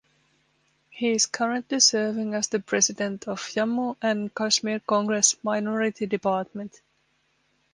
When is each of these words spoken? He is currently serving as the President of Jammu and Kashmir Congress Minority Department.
He 0.89 1.11
is 1.11 1.27
currently 1.27 1.79
serving 1.79 2.33
as 2.33 2.47
the 2.47 2.59
President 2.59 3.27
of 3.27 3.39
Jammu 3.41 3.97
and 4.01 4.33
Kashmir 4.33 4.79
Congress 4.79 5.35
Minority 5.43 6.07
Department. 6.07 6.81